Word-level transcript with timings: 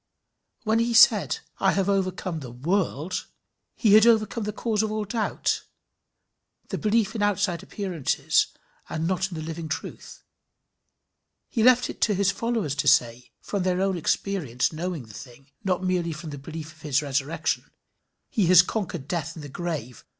When 0.63 0.79
he 0.79 0.95
said 0.95 1.41
"I 1.59 1.73
have 1.73 1.87
overcome 1.87 2.39
the 2.39 2.49
world" 2.49 3.27
he 3.75 3.93
had 3.93 4.07
overcome 4.07 4.45
the 4.45 4.51
cause 4.51 4.81
of 4.81 4.91
all 4.91 5.05
doubt, 5.05 5.61
the 6.69 6.79
belief 6.79 7.13
in 7.13 7.19
the 7.19 7.25
outside 7.27 7.61
appearances 7.61 8.47
and 8.89 9.05
not 9.05 9.29
in 9.29 9.35
the 9.35 9.43
living 9.43 9.69
truth: 9.69 10.23
he 11.49 11.61
left 11.61 11.87
it 11.87 12.01
to 12.01 12.15
his 12.15 12.31
followers 12.31 12.73
to 12.77 12.87
say, 12.87 13.29
from 13.41 13.61
their 13.61 13.79
own 13.79 13.95
experience 13.95 14.73
knowing 14.73 15.05
the 15.05 15.13
thing, 15.13 15.51
not 15.63 15.83
merely 15.83 16.13
from 16.13 16.31
the 16.31 16.39
belief 16.39 16.71
of 16.71 16.81
his 16.81 17.03
resurrection, 17.03 17.69
"He 18.27 18.47
has 18.47 18.63
conquered 18.63 19.07
death 19.07 19.35
and 19.35 19.43
the 19.43 19.49
grave. 19.49 20.03